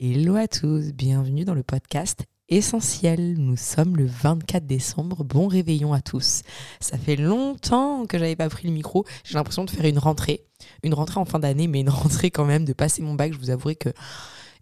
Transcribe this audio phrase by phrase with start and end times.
[0.00, 3.34] Hello à tous, bienvenue dans le podcast Essentiel.
[3.36, 6.42] Nous sommes le 24 décembre, bon réveillon à tous.
[6.78, 10.44] Ça fait longtemps que j'avais pas pris le micro, j'ai l'impression de faire une rentrée,
[10.84, 13.32] une rentrée en fin d'année, mais une rentrée quand même, de passer mon bac.
[13.32, 13.88] Je vous avouerai que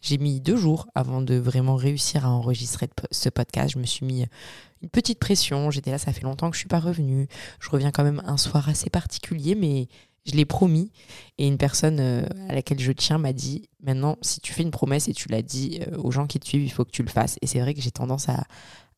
[0.00, 3.74] j'ai mis deux jours avant de vraiment réussir à enregistrer ce podcast.
[3.74, 4.24] Je me suis mis
[4.80, 7.28] une petite pression, j'étais là, ça fait longtemps que je suis pas revenue.
[7.60, 9.88] Je reviens quand même un soir assez particulier, mais
[10.26, 10.92] je l'ai promis.
[11.38, 14.70] Et une personne euh, à laquelle je tiens m'a dit maintenant, si tu fais une
[14.70, 17.02] promesse et tu l'as dit euh, aux gens qui te suivent, il faut que tu
[17.02, 17.38] le fasses.
[17.42, 18.44] Et c'est vrai que j'ai tendance à,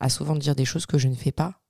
[0.01, 1.61] à souvent dire des choses que je ne fais pas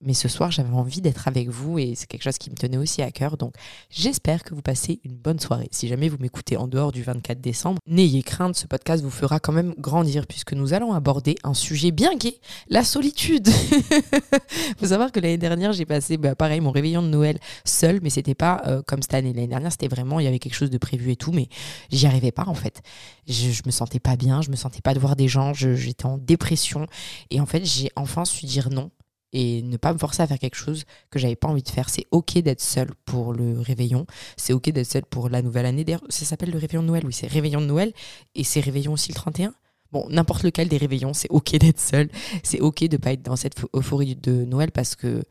[0.00, 2.76] mais ce soir, j'avais envie d'être avec vous et c'est quelque chose qui me tenait
[2.76, 3.36] aussi à cœur.
[3.36, 3.54] Donc,
[3.90, 5.68] j'espère que vous passez une bonne soirée.
[5.72, 9.40] Si jamais vous m'écoutez en dehors du 24 décembre, n'ayez crainte, ce podcast vous fera
[9.40, 13.48] quand même grandir puisque nous allons aborder un sujet bien gai, la solitude.
[14.78, 18.10] faut savoir que l'année dernière, j'ai passé, bah, pareil, mon réveillon de Noël seul, mais
[18.10, 19.32] c'était pas euh, comme cette année.
[19.32, 21.48] L'année dernière, c'était vraiment, il y avait quelque chose de prévu et tout, mais
[21.90, 22.82] j'y arrivais pas en fait.
[23.26, 26.06] Je, je me sentais pas bien, je me sentais pas de voir des gens, j'étais
[26.06, 26.86] en dépression
[27.30, 28.90] et en fait, j'ai enfin su dire non
[29.32, 31.90] et ne pas me forcer à faire quelque chose que j'avais pas envie de faire.
[31.90, 35.84] C'est ok d'être seul pour le réveillon, c'est ok d'être seul pour la nouvelle année.
[35.84, 37.92] D'ailleurs, ça s'appelle le réveillon de Noël, oui, c'est réveillon de Noël
[38.34, 39.54] et c'est réveillon aussi le 31.
[39.90, 42.10] Bon, n'importe lequel des réveillons, c'est ok d'être seul,
[42.42, 45.22] c'est ok de pas être dans cette euphorie de Noël parce que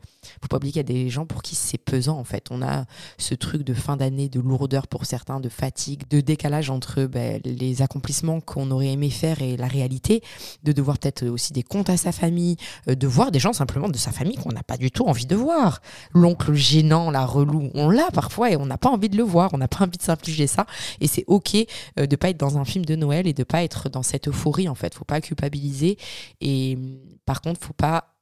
[0.42, 2.46] faut pas oublier qu'il y a des gens pour qui c'est pesant en fait.
[2.50, 2.84] On a
[3.18, 7.40] ce truc de fin d'année, de lourdeur pour certains, de fatigue, de décalage entre ben,
[7.44, 10.22] les accomplissements qu'on aurait aimé faire et la réalité,
[10.64, 12.56] de devoir peut-être aussi des comptes à sa famille,
[12.88, 15.26] euh, de voir des gens simplement de sa famille qu'on n'a pas du tout envie
[15.26, 15.80] de voir.
[16.12, 19.50] L'oncle gênant, la relou, on l'a parfois et on n'a pas envie de le voir,
[19.52, 20.66] on n'a pas envie de s'infliger ça
[21.00, 21.56] et c'est ok
[21.98, 24.26] euh, de pas être dans un film de Noël et de pas être dans cette
[24.26, 24.94] euphorie en fait.
[24.94, 25.98] Faut pas culpabiliser.
[26.40, 26.78] Et
[27.24, 28.14] par contre, faut pas,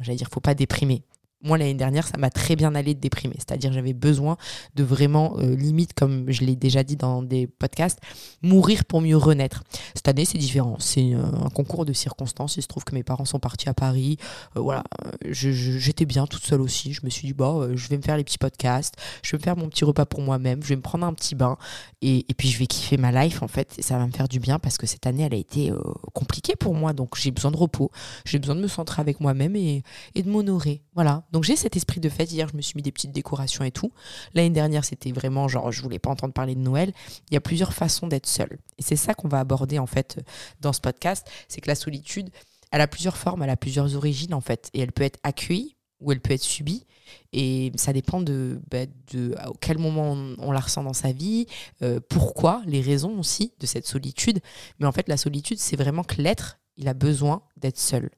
[0.00, 1.02] j'allais dire, faut pas déprimer
[1.42, 3.34] moi l'année dernière ça m'a très bien allé de déprimer.
[3.38, 4.36] C'est-à-dire j'avais besoin
[4.74, 7.98] de vraiment euh, limite comme je l'ai déjà dit dans des podcasts
[8.42, 9.64] mourir pour mieux renaître.
[9.94, 10.76] Cette année c'est différent.
[10.78, 12.56] C'est euh, un concours de circonstances.
[12.56, 14.18] Il se trouve que mes parents sont partis à Paris.
[14.56, 14.84] Euh, voilà.
[15.30, 16.92] J'étais bien toute seule aussi.
[16.92, 18.94] Je me suis dit bah je vais me faire les petits podcasts.
[19.22, 20.62] Je vais me faire mon petit repas pour moi-même.
[20.62, 21.56] Je vais me prendre un petit bain.
[22.00, 23.76] Et, et, puis je vais kiffer ma life en fait.
[23.80, 25.72] Ça va me faire du bien parce que cette année elle a été
[26.12, 26.92] compliquée pour moi.
[26.92, 27.90] Donc j'ai besoin de repos.
[28.24, 29.82] J'ai besoin de me centrer avec moi-même et,
[30.14, 30.82] et de m'honorer.
[30.94, 32.30] Voilà donc j'ai cet esprit de fête.
[32.30, 33.92] Hier, je me suis mis des petites décorations et tout.
[34.34, 36.92] L'année dernière, c'était vraiment genre, je voulais pas entendre parler de Noël.
[37.30, 38.58] Il y a plusieurs façons d'être seul.
[38.78, 40.20] Et c'est ça qu'on va aborder en fait
[40.60, 41.26] dans ce podcast.
[41.48, 42.30] C'est que la solitude,
[42.70, 44.70] elle a plusieurs formes, elle a plusieurs origines en fait.
[44.74, 46.84] Et elle peut être accueillie ou elle peut être subie.
[47.32, 48.84] Et ça dépend de, bah,
[49.38, 51.46] à quel moment on, la ressent dans sa vie,
[51.82, 54.40] euh, pourquoi, les raisons aussi de cette solitude.
[54.78, 58.10] Mais en fait, la solitude, c'est vraiment que l'être, il a besoin d'être seul.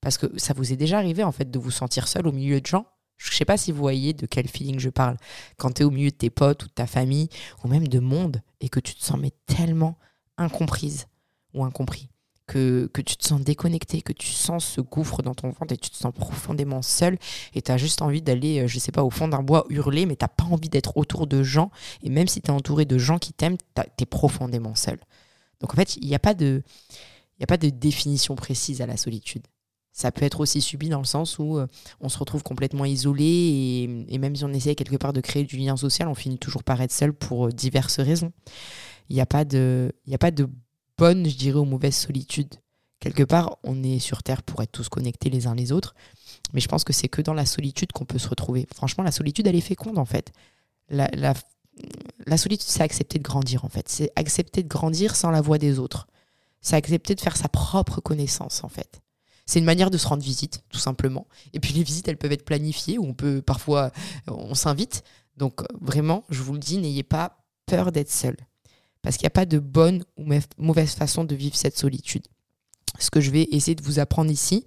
[0.00, 2.60] Parce que ça vous est déjà arrivé en fait de vous sentir seul au milieu
[2.60, 2.86] de gens?
[3.16, 5.18] Je ne sais pas si vous voyez de quel feeling je parle.
[5.58, 7.28] Quand tu es au milieu de tes potes ou de ta famille,
[7.62, 9.98] ou même de monde, et que tu te sens mais tellement
[10.38, 11.06] incomprise
[11.52, 12.08] ou incompris,
[12.46, 15.76] que, que tu te sens déconnecté, que tu sens ce gouffre dans ton ventre et
[15.76, 17.18] tu te sens profondément seul,
[17.52, 20.06] et tu as juste envie d'aller, euh, je sais pas, au fond d'un bois hurler,
[20.06, 21.70] mais tu pas envie d'être autour de gens,
[22.02, 24.98] et même si tu es entouré de gens qui t'aiment, tu es profondément seul.
[25.60, 26.62] Donc en fait, il n'y a pas de...
[27.38, 29.46] Il a pas de définition précise à la solitude.
[29.92, 31.66] Ça peut être aussi subi dans le sens où euh,
[32.00, 35.56] on se retrouve complètement isolé et, même si on essaie quelque part de créer du
[35.56, 38.32] lien social, on finit toujours par être seul pour euh, diverses raisons.
[39.08, 40.48] Il n'y a, pas de, a pas de
[40.96, 42.54] bonne, je dirais, ou mauvaise solitude.
[43.00, 45.94] Quelque part, on est sur Terre pour être tous connectés les uns les autres,
[46.52, 48.66] mais je pense que c'est que dans la solitude qu'on peut se retrouver.
[48.74, 50.32] Franchement, la solitude, elle est féconde en fait.
[50.90, 51.34] La,
[52.36, 53.88] solitude, c'est accepter de grandir en fait.
[53.88, 56.08] C'est accepter de grandir sans la voix des autres.
[56.60, 59.00] C'est accepter de faire sa propre connaissance en fait.
[59.46, 61.26] C'est une manière de se rendre visite, tout simplement.
[61.52, 63.90] Et puis les visites, elles peuvent être planifiées, ou on peut parfois,
[64.28, 65.02] on s'invite.
[65.36, 68.36] Donc vraiment, je vous le dis, n'ayez pas peur d'être seul.
[69.02, 70.26] Parce qu'il n'y a pas de bonne ou
[70.58, 72.26] mauvaise façon de vivre cette solitude.
[72.98, 74.64] Ce que je vais essayer de vous apprendre ici,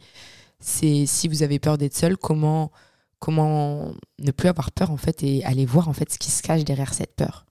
[0.59, 2.71] c'est si vous avez peur d'être seul, comment,
[3.19, 6.41] comment ne plus avoir peur en fait et aller voir en fait ce qui se
[6.41, 7.45] cache derrière cette peur.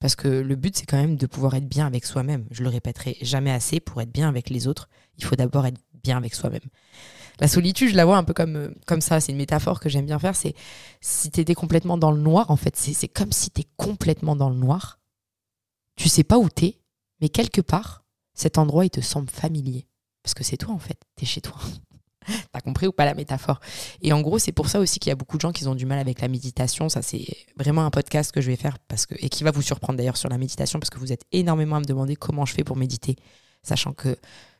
[0.00, 2.46] Parce que le but, c'est quand même de pouvoir être bien avec soi-même.
[2.50, 4.88] Je le répéterai jamais assez, pour être bien avec les autres,
[5.18, 5.80] il faut d'abord être
[6.16, 6.60] avec soi-même.
[7.40, 9.20] La solitude, je la vois un peu comme, euh, comme ça.
[9.20, 10.34] C'est une métaphore que j'aime bien faire.
[10.34, 10.54] C'est
[11.00, 14.34] si tu étais complètement dans le noir, en fait, c'est comme si tu es complètement
[14.34, 14.98] dans le noir.
[15.96, 16.80] Tu sais pas où tu es,
[17.20, 19.86] mais quelque part, cet endroit, il te semble familier.
[20.22, 20.98] Parce que c'est toi, en fait.
[21.16, 21.56] Tu es chez toi.
[22.52, 23.60] T'as compris ou pas la métaphore?
[24.02, 25.74] Et en gros, c'est pour ça aussi qu'il y a beaucoup de gens qui ont
[25.74, 26.88] du mal avec la méditation.
[26.88, 27.24] Ça, c'est
[27.56, 30.16] vraiment un podcast que je vais faire parce que, et qui va vous surprendre d'ailleurs
[30.16, 32.76] sur la méditation parce que vous êtes énormément à me demander comment je fais pour
[32.76, 33.16] méditer.
[33.62, 34.16] Sachant que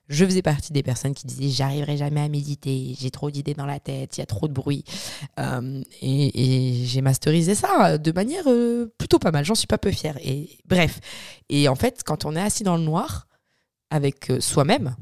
[0.09, 3.67] je faisais partie des personnes qui disaient j'arriverai jamais à méditer, j'ai trop d'idées dans
[3.67, 4.85] la tête, il y a trop de bruit.
[5.39, 9.91] Euh, et, j'ai masterisé ça de manière euh, plutôt pas mal, j'en suis pas peu
[9.91, 10.17] fière.
[10.23, 11.01] Et bref,
[11.49, 13.29] et en fait, quand on est assis dans le noir,
[13.91, 14.97] avec euh, soi-même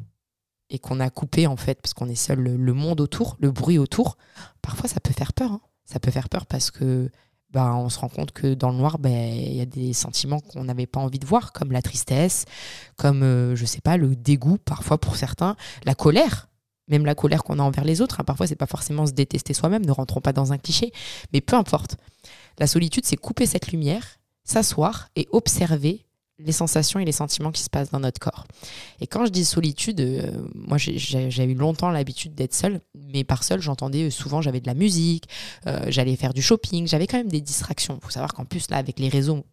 [0.70, 3.78] et qu'on a coupé en fait parce qu'on est seul le, monde autour, le bruit
[3.78, 4.16] autour,
[4.62, 5.52] parfois ça peut faire peur.
[5.52, 5.60] Hein.
[5.84, 7.10] Ça peut faire peur parce que
[7.56, 10.40] bah, on se rend compte que dans le noir, bah, il y a des sentiments
[10.40, 12.44] qu'on n'avait pas envie de voir, comme la tristesse,
[12.98, 15.56] comme, euh, je sais pas, le dégoût parfois pour certains,
[15.86, 16.50] la colère,
[16.86, 18.20] même la colère qu'on a envers les autres.
[18.20, 18.24] Hein.
[18.24, 20.92] Parfois, c'est pas forcément se détester soi-même, ne rentrons pas dans un cliché,
[21.32, 21.96] mais peu importe.
[22.58, 26.04] La solitude, c'est couper cette lumière, s'asseoir et observer
[26.38, 28.46] les sensations et les sentiments qui se passent dans notre corps.
[29.00, 33.42] Et quand je dis solitude, euh, moi j'ai eu longtemps l'habitude d'être seule, mais par
[33.42, 35.28] seule j'entendais euh, souvent j'avais de la musique,
[35.66, 37.98] euh, j'allais faire du shopping, j'avais quand même des distractions.
[38.00, 39.44] Il faut savoir qu'en plus là avec les réseaux,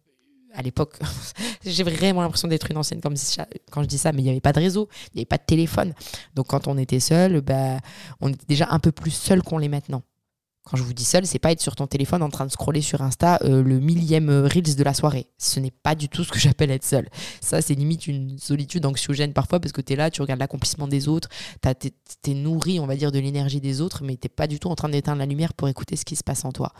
[0.54, 0.98] à l'époque,
[1.64, 3.14] j'ai vraiment l'impression d'être une ancienne comme
[3.70, 5.38] quand je dis ça, mais il n'y avait pas de réseau, il n'y avait pas
[5.38, 5.94] de téléphone.
[6.34, 7.78] Donc quand on était seul, bah,
[8.20, 10.02] on était déjà un peu plus seul qu'on l'est maintenant.
[10.64, 12.80] Quand je vous dis seul, c'est pas être sur ton téléphone en train de scroller
[12.80, 15.26] sur Insta euh, le millième euh, Reels de la soirée.
[15.36, 17.10] Ce n'est pas du tout ce que j'appelle être seul.
[17.42, 20.88] Ça, c'est limite une solitude anxiogène parfois parce que tu es là, tu regardes l'accomplissement
[20.88, 21.28] des autres,
[21.62, 21.90] tu
[22.30, 24.74] es, nourri, on va dire, de l'énergie des autres, mais tu pas du tout en
[24.74, 26.72] train d'éteindre la lumière pour écouter ce qui se passe en toi.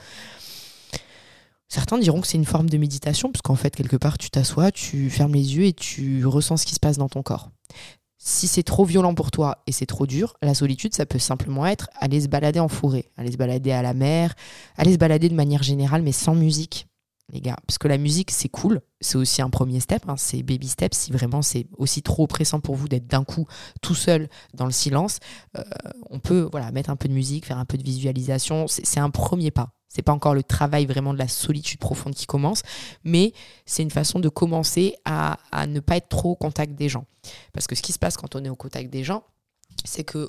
[1.69, 4.71] Certains diront que c'est une forme de méditation, parce qu'en fait, quelque part, tu t'assois,
[4.71, 7.51] tu fermes les yeux et tu ressens ce qui se passe dans ton corps.
[8.26, 11.67] Si c'est trop violent pour toi et c'est trop dur, la solitude, ça peut simplement
[11.67, 14.32] être aller se balader en forêt, aller se balader à la mer,
[14.79, 16.88] aller se balader de manière générale, mais sans musique,
[17.31, 17.59] les gars.
[17.67, 20.94] Parce que la musique, c'est cool, c'est aussi un premier step, hein, c'est baby step.
[20.94, 23.47] Si vraiment c'est aussi trop oppressant pour vous d'être d'un coup
[23.82, 25.19] tout seul dans le silence,
[25.59, 25.62] euh,
[26.09, 28.65] on peut voilà mettre un peu de musique, faire un peu de visualisation.
[28.69, 29.75] C'est un premier pas.
[29.94, 32.62] C'est pas encore le travail vraiment de la solitude profonde qui commence,
[33.05, 33.32] mais
[33.64, 35.38] c'est une façon de commencer à,
[35.69, 37.06] ne pas être trop au contact des gens.
[37.52, 39.23] Parce que ce qui se passe quand on est au contact des gens,
[39.85, 40.29] c'est qu'il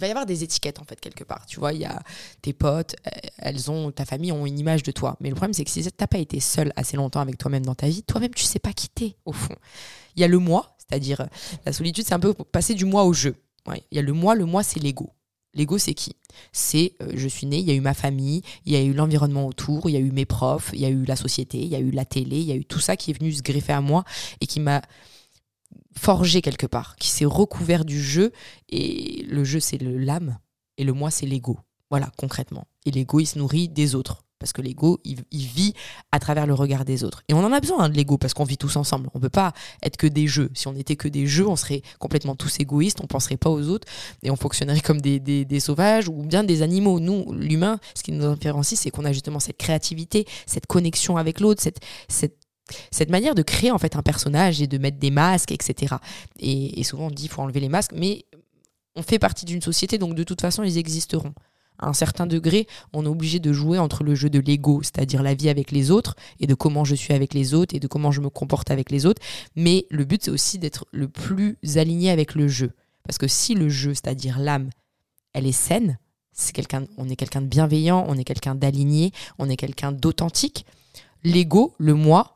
[0.00, 1.46] va y avoir des étiquettes en fait quelque part.
[1.46, 2.02] Tu vois, il y a
[2.42, 2.96] tes potes,
[3.38, 5.16] elles ont, ta famille ont une image de toi.
[5.20, 7.64] Mais le problème c'est que si tu n'as pas été seul assez longtemps avec toi-même
[7.64, 9.54] dans ta vie, toi-même tu sais pas quitter au fond.
[10.14, 11.26] Il y a le moi, c'est-à-dire
[11.64, 13.34] la solitude, c'est un peu passer du moi au jeu.
[13.90, 15.10] Il y a le moi, le moi c'est l'ego.
[15.56, 16.12] L'ego, c'est qui?
[16.52, 18.92] C'est euh, je suis né, il y a eu ma famille, il y a eu
[18.92, 21.68] l'environnement autour, il y a eu mes profs, il y a eu la société, il
[21.68, 23.42] y a eu la télé, il y a eu tout ça qui est venu se
[23.42, 24.04] greffer à moi
[24.40, 24.82] et qui m'a
[25.96, 28.32] forgé quelque part, qui s'est recouvert du jeu.
[28.68, 30.38] Et le jeu, c'est l'âme
[30.76, 31.58] et le moi, c'est l'ego.
[31.90, 32.66] Voilà, concrètement.
[32.84, 34.25] Et l'ego, il se nourrit des autres.
[34.38, 35.72] Parce que l'ego, il, vit
[36.12, 37.22] à travers le regard des autres.
[37.28, 39.08] Et on en a besoin hein, de l'ego parce qu'on vit tous ensemble.
[39.14, 39.52] On ne peut pas
[39.82, 40.50] être que des jeux.
[40.52, 43.48] Si on n'était que des jeux, on serait complètement tous égoïstes, on ne penserait pas
[43.48, 43.88] aux autres
[44.22, 47.00] et on fonctionnerait comme des, sauvages ou bien des animaux.
[47.00, 51.40] Nous, l'humain, ce qui nous différencie, c'est qu'on a justement cette créativité, cette connexion avec
[51.40, 51.62] l'autre,
[52.10, 55.94] cette manière de créer en fait un personnage et de mettre des masques, etc.
[56.38, 58.26] Et, et souvent on dit qu'il faut enlever les masques, mais
[58.96, 61.32] on fait partie d'une société, donc de toute façon ils existeront
[61.78, 65.22] à un certain degré, on est obligé de jouer entre le jeu de l'ego, c'est-à-dire
[65.22, 67.86] la vie avec les autres, et de comment je suis avec les autres, et de
[67.86, 69.22] comment je me comporte avec les autres.
[69.54, 72.72] Mais le but, c'est aussi d'être le plus aligné avec le jeu.
[73.04, 74.70] Parce que si le jeu, c'est-à-dire l'âme,
[75.32, 75.98] elle est saine,
[76.32, 80.66] c'est quelqu'un, on est quelqu'un de bienveillant, on est quelqu'un d'aligné, on est quelqu'un d'authentique,
[81.24, 82.35] l'ego, le moi,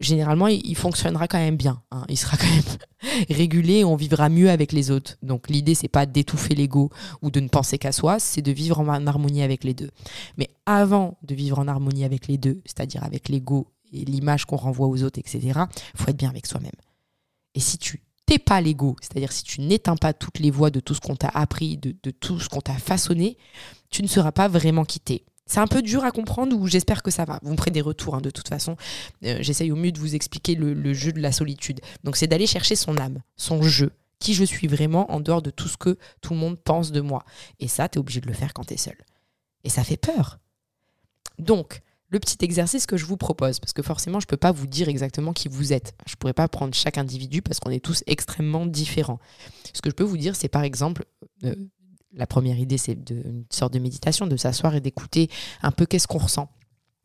[0.00, 1.82] généralement, il, fonctionnera quand même bien.
[1.90, 2.04] Hein.
[2.08, 5.16] Il sera quand même régulé et on vivra mieux avec les autres.
[5.22, 6.90] Donc l'idée, c'est pas d'étouffer l'ego
[7.22, 9.90] ou de ne penser qu'à soi, c'est de vivre en harmonie avec les deux.
[10.36, 14.56] Mais avant de vivre en harmonie avec les deux, c'est-à-dire avec l'ego et l'image qu'on
[14.56, 16.70] renvoie aux autres, etc., il faut être bien avec soi-même.
[17.54, 20.80] Et si tu t'es pas l'ego, c'est-à-dire si tu n'éteins pas toutes les voix de
[20.80, 23.36] tout ce qu'on t'a appris, de tout ce qu'on t'a façonné,
[23.90, 25.24] tu ne seras pas vraiment quitté.
[25.50, 27.40] C'est un peu dur à comprendre ou j'espère que ça va.
[27.42, 28.76] Vous me ferez des retours hein, de toute façon.
[29.24, 31.80] Euh, j'essaye au mieux de vous expliquer le, jeu de la solitude.
[32.04, 33.90] Donc c'est d'aller chercher son âme, son jeu,
[34.20, 37.00] qui je suis vraiment en dehors de tout ce que tout le monde pense de
[37.00, 37.24] moi.
[37.58, 38.96] Et ça, tu es obligé de le faire quand tu es seul.
[39.64, 40.38] Et ça fait peur.
[41.40, 44.52] Donc, le petit exercice que je vous propose, parce que forcément, je ne peux pas
[44.52, 45.94] vous dire exactement qui vous êtes.
[46.06, 49.18] Je ne pourrais pas prendre chaque individu parce qu'on est tous extrêmement différents.
[49.74, 51.06] Ce que je peux vous dire, c'est par exemple,
[51.42, 51.56] euh,
[52.14, 55.28] la première idée, c'est une sorte de méditation, de s'asseoir et d'écouter
[55.62, 56.48] un peu qu'est-ce qu'on ressent.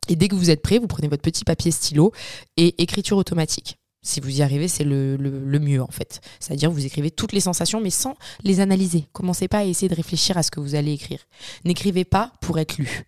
[0.08, 2.12] Et dès que vous êtes prêt, vous prenez votre petit papier stylo
[2.56, 3.78] et écriture automatique.
[4.02, 5.16] Si vous y arrivez, c'est le,
[5.58, 6.20] mieux en fait.
[6.38, 9.06] C'est-à-dire vous écrivez toutes les sensations mais sans les analyser.
[9.12, 11.26] Commencez pas à essayer de réfléchir à ce que vous allez écrire.
[11.64, 13.04] N'écrivez pas pour être lu.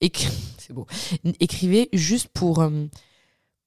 [0.58, 0.86] c'est beau.
[1.38, 2.86] Écrivez juste pour, euh,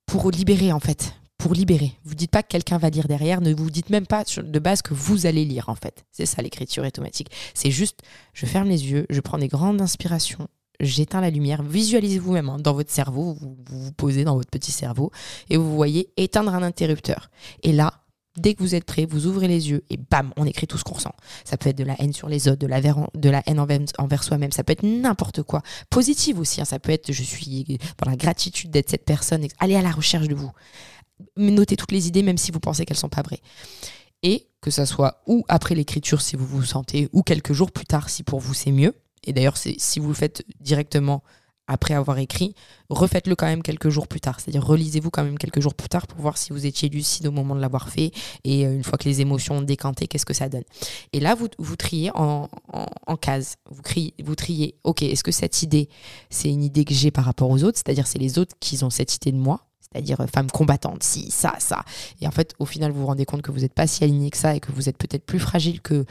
[0.06, 1.92] pour libérer en fait, pour libérer.
[2.06, 4.82] Vous dites pas que quelqu'un va lire derrière, ne vous dites même pas de base
[4.82, 6.04] que vous allez lire en fait.
[6.12, 7.30] C'est ça l'écriture automatique.
[7.54, 8.00] C'est juste,
[8.34, 10.48] je ferme les yeux, je prends des grandes inspirations,
[10.80, 14.72] j'éteins la lumière, visualisez vous-même hein, dans votre cerveau, vous, vous posez dans votre petit
[14.72, 15.12] cerveau
[15.52, 17.30] et vous voyez éteindre un interrupteur.
[17.62, 17.94] Et là,
[18.38, 20.84] Dès que vous êtes prêt, vous ouvrez les yeux et bam, on écrit tout ce
[20.84, 21.16] qu'on ressent.
[21.46, 24.66] Ça peut être de la haine sur les autres, de la, haine envers, soi-même, ça
[24.66, 25.62] peut être n'importe quoi.
[25.90, 26.66] Positive aussi, hein.
[26.66, 29.48] ça peut être je suis dans la gratitude d'être cette personne.
[29.60, 30.52] Allez à la recherche de vous
[31.38, 33.42] notez toutes les idées, même si vous pensez qu'elles sont pas vraies.
[34.24, 37.86] Et que ça soit ou après l'écriture si vous vous sentez, ou quelques jours plus
[37.86, 38.94] tard si pour vous c'est mieux.
[39.24, 41.24] Et d'ailleurs, si vous le faites directement
[41.68, 42.54] après avoir écrit,
[42.90, 44.40] refaites-le quand même quelques jours plus tard.
[44.40, 47.32] C'est-à-dire relisez-vous quand même quelques jours plus tard pour voir si vous étiez lucide au
[47.32, 48.12] moment de l'avoir fait
[48.44, 50.64] et euh, une fois que les émotions ont décanté, qu'est-ce que ça donne.
[51.14, 53.56] Et là, vous, vous triez en, en, cases.
[53.70, 55.90] Vous, criez, vous triez, ok, est-ce que cette idée,
[56.30, 57.78] c'est une idée que j'ai par rapport aux autres?
[57.78, 61.32] C'est-à-dire c'est les autres qui ont cette idée de moi c'est-à-dire euh, femme combattante, si,
[61.32, 61.86] ça, ça.
[62.22, 64.30] Et en fait, au final, vous vous rendez compte que vous n'êtes pas si aligné
[64.30, 66.06] que ça et que vous êtes peut-être plus fragile que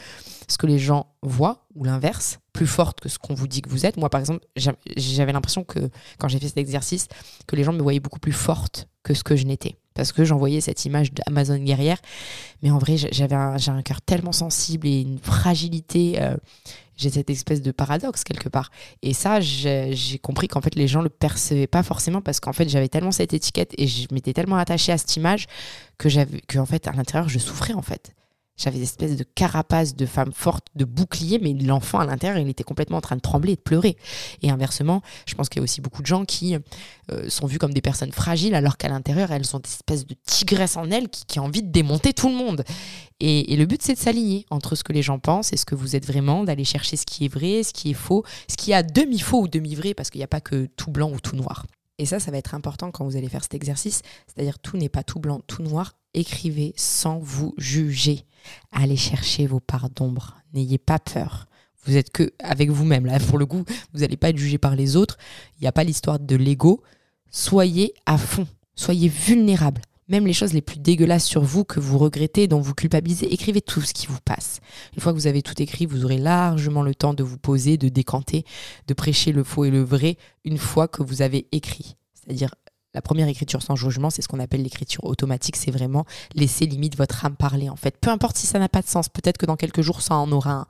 [0.48, 3.68] ce que les gens voient, ou l'inverse, plus forte que ce qu'on vous dit que
[3.68, 3.96] vous êtes.
[3.96, 7.08] Moi, par exemple, j'avais l'impression que quand j'ai fait cet exercice,
[7.46, 9.76] que les gens me voyaient beaucoup plus forte que ce que je n'étais.
[9.94, 11.98] Parce que j'envoyais cette image d'Amazon guerrière.
[12.62, 16.20] Mais en vrai, j'avais un, cœur tellement sensible et une fragilité.
[16.20, 16.36] Euh,
[16.96, 18.70] j'ai cette espèce de paradoxe quelque part.
[19.02, 22.68] Et ça, j'ai compris qu'en fait, les gens le percevaient pas forcément parce qu'en fait,
[22.68, 25.46] j'avais tellement cette étiquette et je m'étais tellement attachée à cette image
[25.98, 28.14] que j'avais, que fait, à l'intérieur, je souffrais en fait.
[28.56, 32.48] J'avais une espèce de carapace de femme forte, de bouclier, mais l'enfant à l'intérieur, il
[32.48, 33.96] était complètement en train de trembler et de pleurer.
[34.42, 36.56] Et inversement, je pense qu'il y a aussi beaucoup de gens qui
[37.10, 40.14] euh, sont vus comme des personnes fragiles, alors qu'à l'intérieur, elles sont des espèces de
[40.24, 42.64] tigresses en elles qui, qui ont envie de démonter tout le monde.
[43.20, 45.74] Et, le but, c'est de s'aligner entre ce que les gens pensent et ce que
[45.74, 48.72] vous êtes vraiment, d'aller chercher ce qui est vrai, ce qui est faux, ce qui
[48.72, 51.66] est demi-faux ou demi-vrai, parce qu'il n'y a pas que tout blanc ou tout noir.
[51.98, 54.88] Et ça, ça va être important quand vous allez faire cet exercice, c'est-à-dire tout n'est
[54.88, 55.94] pas tout blanc, tout noir.
[56.12, 58.24] Écrivez sans vous juger.
[58.72, 60.36] Allez chercher vos parts d'ombre.
[60.52, 61.46] N'ayez pas peur.
[61.84, 63.06] Vous êtes que avec vous-même.
[63.06, 65.18] Là, pour le coup, vous n'allez pas être jugé par les autres.
[65.58, 66.82] Il n'y a pas l'histoire de l'ego.
[67.30, 68.46] Soyez à fond.
[68.74, 69.82] Soyez vulnérable.
[70.08, 73.62] Même les choses les plus dégueulasses sur vous que vous regrettez, dont vous culpabilisez, écrivez
[73.62, 74.60] tout ce qui vous passe.
[74.94, 77.78] Une fois que vous avez tout écrit, vous aurez largement le temps de vous poser,
[77.78, 78.44] de décanter,
[78.86, 81.96] de prêcher le faux et le vrai une fois que vous avez écrit.
[82.12, 82.54] C'est-à-dire
[82.94, 85.56] la première écriture sans jugement, c'est ce qu'on appelle l'écriture automatique.
[85.56, 87.98] C'est vraiment laisser limite votre âme parler, en fait.
[88.00, 89.08] Peu importe si ça n'a pas de sens.
[89.08, 90.66] Peut-être que dans quelques jours, ça en aura un.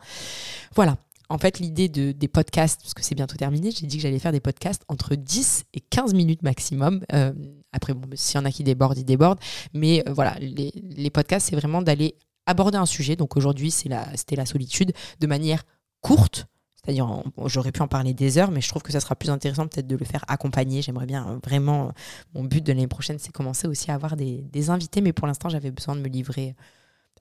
[0.74, 0.96] Voilà.
[1.28, 4.18] En fait, l'idée de, des podcasts, parce que c'est bientôt terminé, j'ai dit que j'allais
[4.18, 7.02] faire des podcasts entre 10 et 15 minutes maximum.
[7.12, 7.32] Euh,
[7.72, 9.40] après, bon, s'il y en a qui débordent, ils débordent.
[9.72, 12.16] Mais euh, voilà, les, podcasts, c'est vraiment d'aller
[12.46, 13.16] aborder un sujet.
[13.16, 15.62] Donc aujourd'hui, c'était la solitude de manière
[16.02, 16.46] courte,
[16.84, 19.66] c'est-à-dire, j'aurais pu en parler des heures, mais je trouve que ça sera plus intéressant
[19.66, 20.82] peut-être de le faire accompagner.
[20.82, 21.92] J'aimerais bien euh, vraiment.
[22.34, 25.48] Mon but de l'année prochaine, c'est commencer aussi à avoir des, invités, mais pour l'instant,
[25.48, 26.54] j'avais besoin de me livrer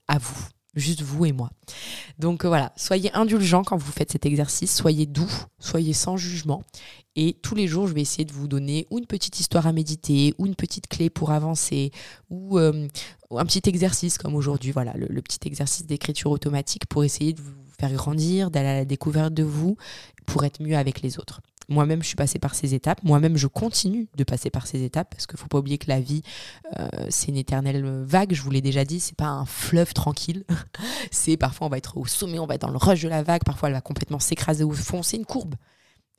[0.06, 1.50] à vous juste vous et moi.
[2.18, 6.62] Donc euh, voilà, soyez indulgents quand vous faites cet exercice, soyez doux, soyez sans jugement.
[7.16, 9.72] Et tous les jours, je vais essayer de vous donner ou une petite histoire à
[9.72, 11.92] méditer, ou une petite clé pour avancer,
[12.28, 12.88] ou euh,
[13.30, 17.52] un petit exercice comme aujourd'hui, voilà, le petit exercice d'écriture automatique pour essayer de vous
[17.78, 19.76] faire grandir, d'aller à la découverte de vous
[20.26, 21.40] pour être mieux avec les autres.
[21.68, 23.02] Moi-même, je suis passée par ces étapes.
[23.02, 25.88] Moi-même, je continue de passer par ces étapes parce qu'il ne faut pas oublier que
[25.88, 26.22] la vie,
[26.78, 28.34] euh, c'est une éternelle vague.
[28.34, 30.44] Je vous l'ai déjà dit, c'est pas un fleuve tranquille.
[31.10, 33.22] c'est parfois on va être au sommet, on va être dans le rush de la
[33.22, 33.44] vague.
[33.44, 35.02] Parfois, elle va complètement s'écraser au fond.
[35.02, 35.54] C'est une courbe.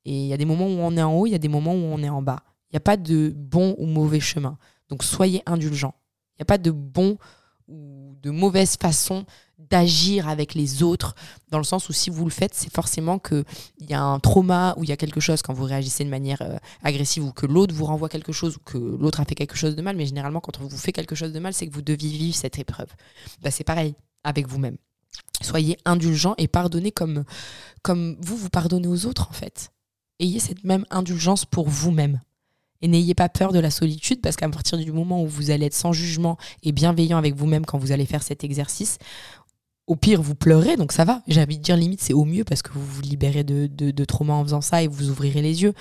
[0.06, 1.48] Et il y a des moments où on est en haut, il y a des
[1.48, 2.44] moments où on est en bas.
[2.72, 4.58] Il n'y a pas de bon ou mauvais chemin.
[4.90, 5.96] Donc, soyez indulgents.
[6.34, 7.18] Il n'y a pas de bon
[7.68, 9.26] ou de mauvaise façon
[9.58, 11.16] d'agir avec les autres,
[11.50, 13.46] dans le sens où si vous le faites, c'est forcément qu'il
[13.80, 16.42] y a un trauma ou il y a quelque chose quand vous réagissez de manière
[16.42, 19.56] euh, agressive ou que l'autre vous renvoie quelque chose ou que l'autre a fait quelque
[19.56, 19.96] chose de mal.
[19.96, 22.36] Mais généralement, quand on vous fait quelque chose de mal, c'est que vous deviez vivre
[22.36, 22.90] cette épreuve.
[23.42, 24.78] Bah, c'est pareil avec vous-même.
[25.42, 27.24] Soyez indulgent et pardonnez comme,
[27.82, 29.72] comme vous vous pardonnez aux autres en fait.
[30.20, 32.20] Ayez cette même indulgence pour vous-même.
[32.86, 35.66] Et n'ayez pas peur de la solitude parce qu'à partir du moment où vous allez
[35.66, 39.00] être sans jugement et bienveillant avec vous-même quand vous allez faire cet exercice,
[39.88, 41.24] au pire, vous pleurez, donc ça va.
[41.28, 44.06] J'ai envie de dire limite, c'est au mieux parce que vous vous libérez de, de,
[44.06, 45.74] trauma en faisant ça et vous ouvrirez les yeux.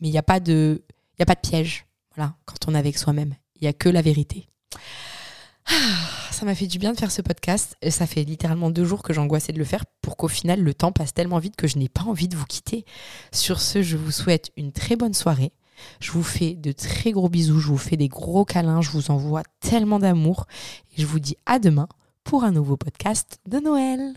[0.00, 0.82] Mais il n'y a, pas de,
[1.20, 1.86] y a pas de piège
[2.16, 3.34] voilà, quand on est avec soi-même.
[3.54, 4.48] Il n'y a que la vérité.
[5.66, 5.72] Ah,
[6.32, 7.76] ça m'a fait du bien de faire ce podcast.
[7.88, 10.90] Ça fait littéralement deux jours que j'angoissais de le faire pour qu'au final, le temps
[10.90, 12.84] passe tellement vite que je n'ai pas envie de vous quitter.
[13.30, 15.52] Sur ce, je vous souhaite une très bonne soirée.
[16.00, 19.10] Je vous fais de très gros bisous, je vous fais des gros câlins, je vous
[19.10, 20.46] envoie tellement d'amour
[20.96, 21.88] et je vous dis à demain
[22.24, 24.14] pour un nouveau podcast de Noël.